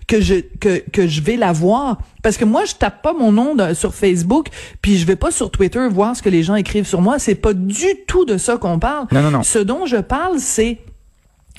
que 0.06 0.20
je 0.20 0.36
que 0.60 0.82
que 0.92 1.06
je 1.06 1.20
vais 1.20 1.36
la 1.36 1.52
voir. 1.52 1.98
Parce 2.22 2.36
que 2.36 2.44
moi, 2.44 2.64
je 2.64 2.74
tape 2.74 3.02
pas 3.02 3.12
mon 3.12 3.32
nom 3.32 3.54
de- 3.54 3.74
sur 3.74 3.94
Facebook, 3.94 4.46
puis 4.80 4.96
je 4.96 5.04
vais 5.06 5.16
pas 5.16 5.30
sur 5.30 5.50
Twitter 5.50 5.86
voir 5.90 6.16
ce 6.16 6.22
que 6.22 6.28
les 6.28 6.42
gens 6.42 6.54
écrivent 6.54 6.86
sur 6.86 7.00
moi. 7.00 7.18
C'est 7.18 7.34
pas 7.34 7.52
du 7.52 7.86
tout 8.06 8.24
de 8.24 8.36
ça 8.38 8.56
qu'on 8.56 8.78
parle. 8.78 9.06
Non, 9.12 9.22
non, 9.22 9.30
non. 9.30 9.42
Ce 9.42 9.58
dont 9.58 9.86
je 9.86 9.96
parle, 9.96 10.38
c'est 10.38 10.78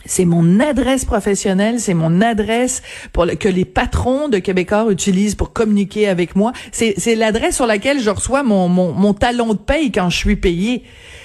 c'est 0.05 0.25
mon 0.25 0.59
adresse 0.59 1.05
professionnelle, 1.05 1.79
c'est 1.79 1.93
mon 1.93 2.19
adresse 2.19 2.81
pour 3.13 3.25
le, 3.25 3.35
que 3.35 3.47
les 3.47 3.63
patrons 3.63 4.27
de 4.27 4.37
Québécois 4.39 4.87
utilisent 4.89 5.35
pour 5.35 5.53
communiquer 5.53 6.09
avec 6.09 6.35
moi. 6.35 6.51
C'est, 6.73 6.95
c'est 6.97 7.15
l'adresse 7.15 7.55
sur 7.55 7.67
laquelle 7.67 8.01
je 8.01 8.09
reçois 8.09 8.43
mon, 8.43 8.67
mon, 8.67 8.91
mon 8.91 9.13
talon 9.13 9.53
de 9.53 9.59
paye 9.59 9.91
quand 9.91 10.09
je 10.09 10.17
suis 10.17 10.35
payé. 10.35 10.83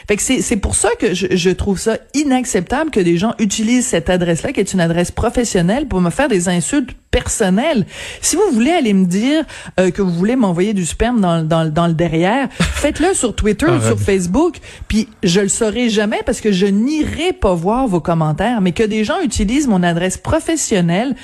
Fait 0.09 0.17
que 0.17 0.23
c'est, 0.23 0.57
pour 0.57 0.75
ça 0.75 0.89
que 0.99 1.13
je, 1.13 1.27
je 1.37 1.51
trouve 1.51 1.79
ça 1.79 1.99
inacceptable 2.15 2.91
que 2.91 2.99
des 2.99 3.19
gens 3.19 3.35
utilisent 3.39 3.87
cette 3.87 4.09
adresse-là, 4.09 4.55
qui 4.55 4.61
est 4.61 4.73
une 4.73 4.81
adresse 4.81 5.11
professionnelle, 5.11 5.87
pour 5.87 6.01
me 6.01 6.09
faire 6.09 6.29
des 6.29 6.49
insultes 6.49 6.93
personnelles. 7.11 7.85
Si 8.23 8.35
vous 8.35 8.51
voulez 8.51 8.71
aller 8.71 8.95
me 8.95 9.05
dire 9.05 9.45
euh, 9.79 9.91
que 9.91 10.01
vous 10.01 10.13
voulez 10.13 10.35
m'envoyer 10.35 10.73
du 10.73 10.87
sperme 10.87 11.21
dans, 11.21 11.43
dans, 11.43 11.71
dans 11.71 11.87
le 11.87 11.93
derrière, 11.93 12.49
faites-le 12.59 13.13
sur 13.13 13.37
Twitter 13.37 13.67
ou 13.67 13.83
sur 13.83 14.01
Facebook, 14.01 14.57
puis 14.89 15.09
je 15.23 15.41
le 15.41 15.49
saurai 15.49 15.91
jamais 15.91 16.21
parce 16.25 16.41
que 16.41 16.53
je 16.53 16.65
n'irai 16.65 17.35
pas 17.35 17.53
voir 17.53 17.87
vos 17.87 18.01
commentaires. 18.01 18.63
Mais 18.63 18.73
que 18.73 18.85
des 18.85 19.05
gens 19.05 19.21
utilisent 19.21 19.69
mon 19.69 19.83
adresse 19.83 20.17
professionnelle, 20.17 21.17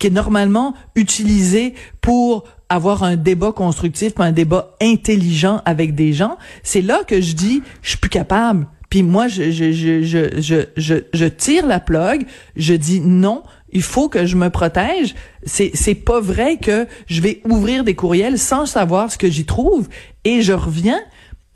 qui 0.00 0.06
est 0.06 0.10
normalement 0.10 0.74
utilisée 0.94 1.74
pour 2.00 2.44
avoir 2.70 3.02
un 3.02 3.16
débat 3.16 3.52
constructif, 3.52 4.12
un 4.18 4.32
débat 4.32 4.76
intelligent 4.80 5.60
avec 5.66 5.94
des 5.94 6.12
gens, 6.12 6.38
c'est 6.62 6.80
là 6.80 7.02
que 7.06 7.20
je 7.20 7.34
dis, 7.34 7.62
je 7.82 7.90
suis 7.90 7.98
plus 7.98 8.08
capable. 8.08 8.66
Puis 8.88 9.02
moi, 9.02 9.28
je, 9.28 9.50
je, 9.50 9.70
je, 9.72 10.02
je, 10.02 10.64
je, 10.76 10.94
je, 11.12 11.24
tire 11.26 11.66
la 11.66 11.78
plug, 11.78 12.26
je 12.56 12.74
dis 12.74 13.00
non, 13.00 13.42
il 13.72 13.82
faut 13.82 14.08
que 14.08 14.26
je 14.26 14.36
me 14.36 14.50
protège. 14.50 15.14
C'est, 15.44 15.70
c'est 15.74 15.94
pas 15.94 16.20
vrai 16.20 16.56
que 16.56 16.86
je 17.06 17.20
vais 17.20 17.40
ouvrir 17.48 17.84
des 17.84 17.94
courriels 17.94 18.38
sans 18.38 18.66
savoir 18.66 19.12
ce 19.12 19.18
que 19.18 19.30
j'y 19.30 19.44
trouve. 19.44 19.88
Et 20.24 20.42
je 20.42 20.52
reviens 20.52 21.00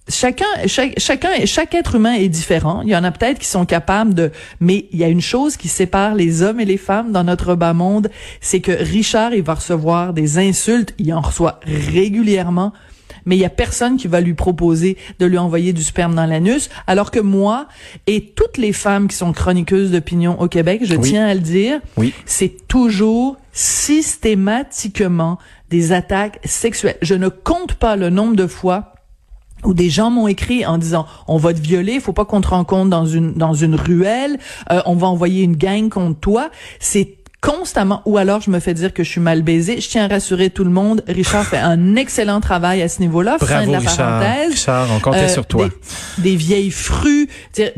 chacun, 0.08 0.44
chaque, 0.66 0.98
chacun, 0.98 1.30
chaque 1.46 1.74
être 1.74 1.94
humain 1.94 2.14
est 2.14 2.28
différent. 2.28 2.82
Il 2.82 2.90
y 2.90 2.96
en 2.96 3.04
a 3.04 3.10
peut-être 3.10 3.38
qui 3.38 3.46
sont 3.46 3.64
capables 3.64 4.14
de, 4.14 4.30
mais 4.60 4.86
il 4.92 4.98
y 4.98 5.04
a 5.04 5.08
une 5.08 5.20
chose 5.20 5.56
qui 5.56 5.68
sépare 5.68 6.14
les 6.14 6.42
hommes 6.42 6.60
et 6.60 6.64
les 6.64 6.76
femmes 6.76 7.12
dans 7.12 7.24
notre 7.24 7.54
bas 7.54 7.72
monde, 7.72 8.10
c'est 8.40 8.60
que 8.60 8.72
Richard, 8.72 9.34
il 9.34 9.42
va 9.42 9.54
recevoir 9.54 10.12
des 10.12 10.38
insultes, 10.38 10.94
il 10.98 11.12
en 11.14 11.20
reçoit 11.20 11.60
régulièrement, 11.64 12.72
mais 13.24 13.36
il 13.36 13.40
y 13.40 13.44
a 13.44 13.50
personne 13.50 13.96
qui 13.96 14.06
va 14.06 14.20
lui 14.20 14.34
proposer 14.34 14.98
de 15.18 15.26
lui 15.26 15.38
envoyer 15.38 15.72
du 15.72 15.82
sperme 15.82 16.14
dans 16.14 16.26
l'anus, 16.26 16.68
alors 16.86 17.10
que 17.10 17.20
moi 17.20 17.68
et 18.06 18.32
toutes 18.36 18.58
les 18.58 18.72
femmes 18.72 19.08
qui 19.08 19.16
sont 19.16 19.32
chroniqueuses 19.32 19.90
d'opinion 19.90 20.40
au 20.40 20.48
Québec, 20.48 20.82
je 20.84 20.94
tiens 20.96 21.26
à 21.26 21.34
le 21.34 21.40
dire, 21.40 21.80
oui. 21.96 22.12
c'est 22.26 22.66
toujours 22.68 23.36
systématiquement 23.52 25.38
des 25.70 25.92
attaques 25.92 26.40
sexuelles. 26.44 26.98
Je 27.00 27.14
ne 27.14 27.28
compte 27.28 27.74
pas 27.74 27.96
le 27.96 28.10
nombre 28.10 28.36
de 28.36 28.46
fois 28.46 28.93
où 29.64 29.74
des 29.74 29.90
gens 29.90 30.10
m'ont 30.10 30.28
écrit 30.28 30.64
en 30.66 30.78
disant 30.78 31.06
on 31.28 31.36
va 31.36 31.52
te 31.54 31.60
violer, 31.60 32.00
faut 32.00 32.12
pas 32.12 32.24
qu'on 32.24 32.40
te 32.40 32.48
rencontre 32.48 32.90
dans 32.90 33.06
une 33.06 33.32
dans 33.34 33.54
une 33.54 33.74
ruelle, 33.74 34.38
euh, 34.72 34.80
on 34.86 34.94
va 34.94 35.06
envoyer 35.08 35.42
une 35.42 35.56
gang 35.56 35.88
contre 35.88 36.18
toi. 36.20 36.50
C'est 36.80 37.14
constamment, 37.40 38.00
ou 38.06 38.16
alors 38.16 38.40
je 38.40 38.50
me 38.50 38.58
fais 38.58 38.72
dire 38.72 38.94
que 38.94 39.04
je 39.04 39.10
suis 39.10 39.20
mal 39.20 39.42
baisé. 39.42 39.78
Je 39.78 39.86
tiens 39.86 40.04
à 40.06 40.08
rassurer 40.08 40.48
tout 40.48 40.64
le 40.64 40.70
monde. 40.70 41.04
Richard 41.06 41.44
fait 41.44 41.58
un 41.58 41.94
excellent 41.96 42.40
travail 42.40 42.80
à 42.80 42.88
ce 42.88 43.00
niveau-là. 43.00 43.36
Bravo, 43.38 43.52
fin 43.52 43.66
de 43.66 43.72
la 43.72 43.80
Richard. 43.80 43.96
parenthèse. 44.20 44.52
Richard, 44.52 44.88
on 44.96 44.98
comptait 44.98 45.18
Euh, 45.24 45.28
sur 45.28 45.44
toi. 45.44 45.68
Des, 46.16 46.30
des 46.30 46.36
vieilles 46.36 46.70
frues. 46.70 47.28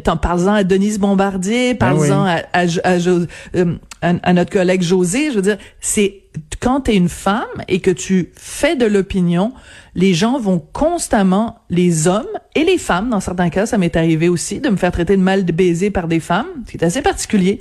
T'en 0.05 0.17
parles-en 0.17 0.55
à 0.55 0.63
Denise 0.63 1.01
Bombardier, 1.01 1.75
parles-en 1.75 2.25
Ben 2.27 2.37
oui. 2.37 2.41
à, 2.53 2.59
à, 2.61 2.91
à 2.93 2.99
Jo- 3.01 3.27
euh, 3.57 3.75
à- 4.09 4.15
à 4.23 4.33
notre 4.33 4.51
collègue 4.51 4.83
José. 4.83 5.31
Je 5.31 5.37
veux 5.37 5.43
dire, 5.43 5.59
c'est 5.81 6.23
quand 6.61 6.83
tu 6.83 6.91
es 6.93 6.97
une 6.97 7.09
femme 7.09 7.45
et 7.69 7.81
que 7.81 7.91
tu 7.91 8.31
fais 8.37 8.77
de 8.77 8.85
l'opinion, 8.87 9.53
les 9.95 10.13
gens 10.13 10.39
vont 10.39 10.59
constamment, 10.73 11.61
les 11.71 12.07
hommes 12.07 12.27
et 12.55 12.65
les 12.65 12.77
femmes, 12.77 13.09
dans 13.09 13.21
certains 13.21 13.49
cas, 13.49 13.65
ça 13.65 13.79
m'est 13.79 13.97
arrivé 13.97 14.29
aussi, 14.29 14.61
de 14.61 14.69
me 14.69 14.77
faire 14.77 14.93
traiter 14.93 15.17
de 15.17 15.23
mal 15.23 15.45
de 15.47 15.53
baiser 15.53 15.91
par 15.91 16.07
des 16.09 16.21
femmes, 16.21 16.47
ce 16.67 16.73
qui 16.73 16.77
est 16.77 16.85
assez 16.85 17.01
particulier. 17.03 17.61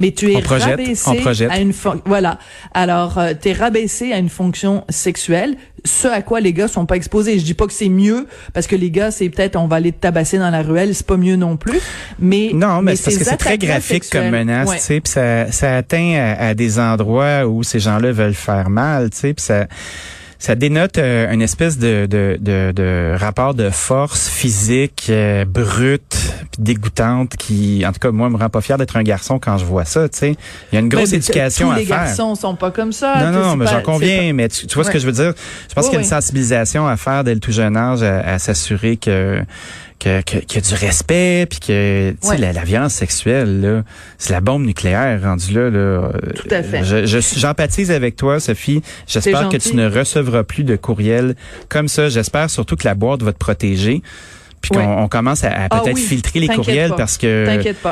Mais 0.00 0.10
tu 0.10 0.32
es 0.32 0.36
On 0.36 0.40
projette, 0.40 0.70
rabaissé 0.70 1.10
on 1.10 1.50
à 1.50 1.60
une 1.60 1.72
voilà. 2.04 2.38
Alors, 2.74 3.18
euh, 3.18 3.34
t'es 3.40 3.52
rabaissé 3.52 4.12
à 4.12 4.18
une 4.18 4.28
fonction 4.28 4.84
sexuelle, 4.88 5.56
ce 5.88 6.08
à 6.08 6.22
quoi 6.22 6.40
les 6.40 6.52
gars 6.52 6.68
sont 6.68 6.86
pas 6.86 6.96
exposés. 6.96 7.38
Je 7.38 7.44
dis 7.44 7.54
pas 7.54 7.66
que 7.66 7.72
c'est 7.72 7.88
mieux 7.88 8.26
parce 8.52 8.66
que 8.66 8.76
les 8.76 8.90
gars, 8.90 9.10
c'est 9.10 9.28
peut-être 9.28 9.56
on 9.56 9.66
va 9.66 9.76
aller 9.76 9.92
te 9.92 10.00
tabasser 10.00 10.38
dans 10.38 10.50
la 10.50 10.62
ruelle, 10.62 10.94
c'est 10.94 11.06
pas 11.06 11.16
mieux 11.16 11.36
non 11.36 11.56
plus. 11.56 11.80
Mais 12.18 12.50
Non, 12.54 12.82
mais, 12.82 12.96
c'est 12.96 13.04
parce 13.04 13.16
que 13.16 13.24
c'est 13.24 13.36
très 13.36 13.58
graphique 13.58 14.04
comme 14.10 14.30
menace, 14.30 14.68
Ouais. 14.68 14.76
tu 14.76 14.82
sais, 14.82 15.00
puis 15.00 15.10
ça, 15.12 15.50
ça 15.50 15.76
atteint 15.76 16.14
à, 16.38 16.48
à 16.48 16.54
des 16.54 16.78
endroits 16.78 17.46
où 17.46 17.62
ces 17.62 17.80
gens-là 17.80 18.12
veulent 18.12 18.34
faire 18.34 18.70
mal, 18.70 19.10
tu 19.10 19.16
sais, 19.18 19.34
puis 19.34 19.44
ça 19.44 19.66
ça 20.38 20.54
dénote 20.54 20.98
euh, 20.98 21.32
une 21.32 21.42
espèce 21.42 21.78
de, 21.78 22.06
de, 22.06 22.38
de, 22.40 22.72
de 22.72 23.14
rapport 23.18 23.54
de 23.54 23.70
force 23.70 24.28
physique 24.28 25.06
euh, 25.10 25.44
brute 25.44 26.16
puis 26.52 26.62
dégoûtante 26.62 27.36
qui, 27.36 27.84
en 27.86 27.92
tout 27.92 27.98
cas, 27.98 28.10
moi, 28.12 28.30
me 28.30 28.36
rend 28.36 28.48
pas 28.48 28.60
fier 28.60 28.78
d'être 28.78 28.96
un 28.96 29.02
garçon 29.02 29.38
quand 29.40 29.58
je 29.58 29.64
vois 29.64 29.84
ça, 29.84 30.08
tu 30.08 30.18
sais. 30.18 30.36
Il 30.70 30.74
y 30.74 30.78
a 30.78 30.80
une 30.80 30.88
grosse 30.88 31.10
Mais 31.10 31.16
éducation 31.16 31.68
tous 31.68 31.74
à 31.74 31.78
les 31.78 31.84
faire. 31.84 32.04
garçons 32.04 32.34
sont 32.36 32.54
pas 32.54 32.70
comme 32.70 32.92
ça. 32.92 33.14
Non, 33.32 33.40
non, 33.40 33.56
mais 33.56 33.66
j'en 33.66 33.82
conviens, 33.82 34.32
mais 34.32 34.48
tu, 34.48 34.66
tu 34.66 34.74
vois 34.76 34.84
ce 34.84 34.90
que 34.90 34.98
je 34.98 35.06
veux 35.06 35.12
dire? 35.12 35.34
Je 35.68 35.74
pense 35.74 35.84
Oui, 35.86 35.90
qu'il 35.90 35.98
y 35.98 36.02
a 36.02 36.04
une 36.04 36.08
sensibilisation 36.08 36.86
à 36.86 36.96
faire 36.96 37.24
dès 37.24 37.34
le 37.34 37.40
tout 37.40 37.52
jeune 37.52 37.76
âge 37.76 38.02
à, 38.02 38.20
à 38.20 38.38
s'assurer 38.38 38.96
que 38.96 39.42
que- 39.98 40.20
que- 40.22 40.38
qu'il 40.38 40.62
y 40.62 40.64
a 40.64 40.68
du 40.68 40.74
respect, 40.74 41.46
puis 41.50 41.58
que 41.60 42.10
tu 42.12 42.16
sais, 42.20 42.28
Ouais. 42.30 42.38
la, 42.38 42.52
la 42.52 42.64
violence 42.64 42.94
sexuelle, 42.94 43.60
là, 43.60 43.82
c'est 44.18 44.32
la 44.32 44.40
bombe 44.40 44.64
nucléaire 44.64 45.20
rendue 45.22 45.52
là. 45.54 45.70
là. 45.70 46.10
Tout 46.36 46.48
à 46.50 46.62
fait. 46.62 46.84
Je- 46.84 47.06
je- 47.06 47.38
J'empathise 47.38 47.90
avec 47.90 48.16
toi, 48.16 48.40
Sophie. 48.40 48.82
J'espère 49.06 49.48
que 49.48 49.56
tu 49.56 49.74
ne 49.76 49.88
recevras 49.90 50.44
plus 50.44 50.64
de 50.64 50.76
courriels 50.76 51.34
comme 51.68 51.88
ça. 51.88 52.08
J'espère 52.08 52.48
surtout 52.50 52.76
que 52.76 52.84
la 52.84 52.94
boîte 52.94 53.22
va 53.22 53.32
te 53.32 53.38
protéger. 53.38 54.02
Puis 54.60 54.70
qu'on 54.72 54.80
on 55.04 55.06
commence 55.08 55.44
à, 55.44 55.50
à 55.52 55.66
Ah 55.70 55.80
peut-être 55.80 55.94
oui, 55.94 56.02
filtrer 56.02 56.40
les 56.40 56.48
t'inquiète 56.48 56.64
courriels 56.64 56.90
pas. 56.90 56.96
parce 56.96 57.16
que 57.16 57.46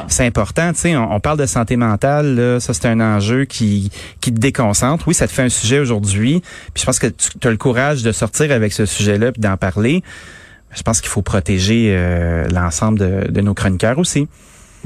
c'est 0.09 0.27
important. 0.27 0.73
Tu 0.73 0.81
sais, 0.81 0.97
on, 0.97 1.15
on 1.15 1.21
parle 1.21 1.39
de 1.39 1.47
santé 1.47 1.77
mentale, 1.77 2.35
là, 2.35 2.59
ça 2.59 2.75
c'est 2.75 2.87
un 2.89 2.99
enjeu 3.01 3.45
qui 3.45 3.89
qui 4.21 4.33
te 4.35 4.41
déconcentre. 4.41 5.07
Oui, 5.07 5.15
ça 5.15 5.29
te 5.29 5.33
fait 5.33 5.43
un 5.43 5.49
sujet 5.49 5.79
aujourd'hui. 5.79 6.43
Puis 6.75 6.81
je 6.81 6.85
pense 6.87 6.99
que 6.99 7.07
tu 7.07 7.47
as 7.47 7.51
le 7.53 7.57
courage 7.57 8.03
de 8.03 8.11
sortir 8.11 8.51
avec 8.51 8.73
ce 8.73 8.85
sujet-là 8.85 9.31
puis 9.31 9.41
d'en 9.41 9.57
parler. 9.57 10.03
Je 10.77 10.83
pense 10.83 11.01
qu'il 11.01 11.11
faut 11.11 11.23
protéger 11.23 11.89
euh, 11.91 12.47
l'ensemble 12.49 12.99
de, 12.99 13.31
de 13.31 13.41
nos 13.41 13.55
chroniqueurs 13.55 13.99
aussi. 13.99 14.29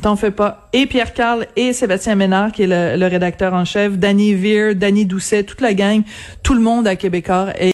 T'en 0.01 0.17
fais 0.17 0.31
pas. 0.31 0.69
Et 0.73 0.87
Pierre 0.87 1.13
Carl 1.13 1.47
et 1.57 1.75
Sébastien 1.75 2.15
Ménard, 2.15 2.53
qui 2.53 2.63
est 2.63 2.67
le, 2.67 2.99
le 2.99 3.07
rédacteur 3.07 3.53
en 3.53 3.67
chef, 3.67 3.99
Danny 3.99 4.33
Veer, 4.33 4.75
Danny 4.75 5.05
Doucet, 5.05 5.43
toute 5.43 5.61
la 5.61 5.75
gang, 5.75 6.03
tout 6.43 6.55
le 6.55 6.61
monde 6.61 6.87
à 6.87 6.97
Québécois 6.97 7.49
est 7.59 7.69